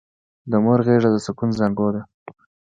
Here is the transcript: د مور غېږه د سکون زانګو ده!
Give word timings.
د 0.51 0.53
مور 0.63 0.79
غېږه 0.85 1.09
د 1.11 1.17
سکون 1.25 1.49
زانګو 1.57 1.87
ده! 1.95 2.01